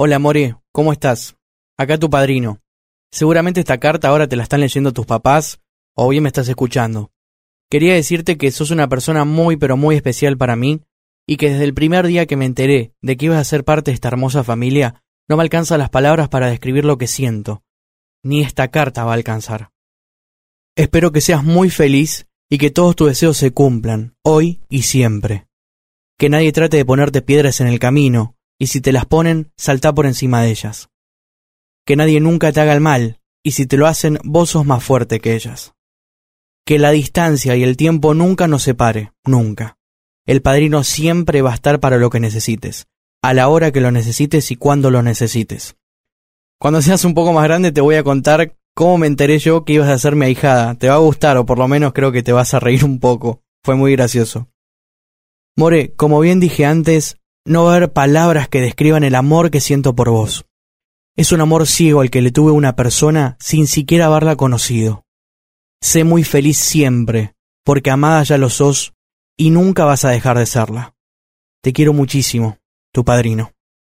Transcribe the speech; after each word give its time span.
Hola 0.00 0.20
More, 0.20 0.54
¿cómo 0.70 0.92
estás? 0.92 1.34
Acá 1.76 1.98
tu 1.98 2.08
padrino. 2.08 2.60
Seguramente 3.10 3.58
esta 3.58 3.78
carta 3.78 4.06
ahora 4.06 4.28
te 4.28 4.36
la 4.36 4.44
están 4.44 4.60
leyendo 4.60 4.92
tus 4.92 5.06
papás 5.06 5.60
o 5.96 6.08
bien 6.08 6.22
me 6.22 6.28
estás 6.28 6.48
escuchando. 6.48 7.10
Quería 7.68 7.94
decirte 7.94 8.38
que 8.38 8.52
sos 8.52 8.70
una 8.70 8.88
persona 8.88 9.24
muy 9.24 9.56
pero 9.56 9.76
muy 9.76 9.96
especial 9.96 10.38
para 10.38 10.54
mí 10.54 10.82
y 11.26 11.36
que 11.36 11.50
desde 11.50 11.64
el 11.64 11.74
primer 11.74 12.06
día 12.06 12.26
que 12.26 12.36
me 12.36 12.44
enteré 12.44 12.94
de 13.02 13.16
que 13.16 13.26
ibas 13.26 13.38
a 13.38 13.44
ser 13.44 13.64
parte 13.64 13.90
de 13.90 13.96
esta 13.96 14.06
hermosa 14.06 14.44
familia, 14.44 15.02
no 15.28 15.36
me 15.36 15.42
alcanzan 15.42 15.80
las 15.80 15.90
palabras 15.90 16.28
para 16.28 16.46
describir 16.46 16.84
lo 16.84 16.96
que 16.96 17.08
siento. 17.08 17.64
Ni 18.22 18.42
esta 18.42 18.68
carta 18.68 19.02
va 19.02 19.10
a 19.10 19.14
alcanzar. 19.14 19.72
Espero 20.76 21.10
que 21.10 21.20
seas 21.20 21.42
muy 21.42 21.70
feliz 21.70 22.28
y 22.48 22.58
que 22.58 22.70
todos 22.70 22.94
tus 22.94 23.08
deseos 23.08 23.36
se 23.36 23.50
cumplan, 23.50 24.14
hoy 24.22 24.60
y 24.68 24.82
siempre. 24.82 25.48
Que 26.16 26.28
nadie 26.28 26.52
trate 26.52 26.76
de 26.76 26.84
ponerte 26.84 27.20
piedras 27.20 27.60
en 27.60 27.66
el 27.66 27.80
camino, 27.80 28.37
y 28.58 28.66
si 28.66 28.80
te 28.80 28.92
las 28.92 29.06
ponen, 29.06 29.52
salta 29.56 29.94
por 29.94 30.06
encima 30.06 30.42
de 30.42 30.50
ellas. 30.50 30.88
Que 31.86 31.96
nadie 31.96 32.20
nunca 32.20 32.52
te 32.52 32.60
haga 32.60 32.74
el 32.74 32.80
mal, 32.80 33.20
y 33.42 33.52
si 33.52 33.66
te 33.66 33.76
lo 33.76 33.86
hacen, 33.86 34.18
vos 34.24 34.50
sos 34.50 34.66
más 34.66 34.82
fuerte 34.82 35.20
que 35.20 35.34
ellas. 35.34 35.74
Que 36.66 36.78
la 36.78 36.90
distancia 36.90 37.56
y 37.56 37.62
el 37.62 37.76
tiempo 37.76 38.14
nunca 38.14 38.48
nos 38.48 38.62
separe, 38.62 39.12
nunca. 39.24 39.78
El 40.26 40.42
padrino 40.42 40.84
siempre 40.84 41.40
va 41.40 41.52
a 41.52 41.54
estar 41.54 41.80
para 41.80 41.96
lo 41.96 42.10
que 42.10 42.20
necesites, 42.20 42.86
a 43.22 43.32
la 43.32 43.48
hora 43.48 43.72
que 43.72 43.80
lo 43.80 43.90
necesites 43.90 44.50
y 44.50 44.56
cuando 44.56 44.90
lo 44.90 45.02
necesites. 45.02 45.76
Cuando 46.60 46.82
seas 46.82 47.04
un 47.04 47.14
poco 47.14 47.32
más 47.32 47.44
grande 47.44 47.72
te 47.72 47.80
voy 47.80 47.94
a 47.94 48.02
contar 48.02 48.58
cómo 48.74 48.98
me 48.98 49.06
enteré 49.06 49.38
yo 49.38 49.64
que 49.64 49.74
ibas 49.74 49.88
a 49.88 49.98
ser 49.98 50.16
mi 50.16 50.26
ahijada. 50.26 50.74
Te 50.74 50.88
va 50.88 50.96
a 50.96 50.98
gustar, 50.98 51.36
o 51.36 51.46
por 51.46 51.58
lo 51.58 51.68
menos 51.68 51.92
creo 51.92 52.12
que 52.12 52.22
te 52.22 52.32
vas 52.32 52.52
a 52.54 52.60
reír 52.60 52.84
un 52.84 53.00
poco. 53.00 53.42
Fue 53.64 53.74
muy 53.74 53.92
gracioso. 53.92 54.48
More, 55.56 55.94
como 55.94 56.20
bien 56.20 56.40
dije 56.40 56.64
antes, 56.64 57.18
no 57.48 57.64
va 57.64 57.72
a 57.72 57.76
haber 57.76 57.92
palabras 57.92 58.48
que 58.48 58.60
describan 58.60 59.04
el 59.04 59.14
amor 59.14 59.50
que 59.50 59.60
siento 59.60 59.94
por 59.94 60.10
vos. 60.10 60.44
Es 61.16 61.32
un 61.32 61.40
amor 61.40 61.66
ciego 61.66 62.02
al 62.02 62.10
que 62.10 62.22
le 62.22 62.30
tuve 62.30 62.52
una 62.52 62.76
persona 62.76 63.36
sin 63.40 63.66
siquiera 63.66 64.06
haberla 64.06 64.36
conocido. 64.36 65.04
Sé 65.80 66.04
muy 66.04 66.24
feliz 66.24 66.58
siempre, 66.58 67.34
porque 67.64 67.90
amada 67.90 68.22
ya 68.22 68.38
lo 68.38 68.50
sos 68.50 68.92
y 69.36 69.50
nunca 69.50 69.84
vas 69.84 70.04
a 70.04 70.10
dejar 70.10 70.38
de 70.38 70.46
serla. 70.46 70.94
Te 71.62 71.72
quiero 71.72 71.92
muchísimo, 71.92 72.58
tu 72.92 73.04
padrino. 73.04 73.52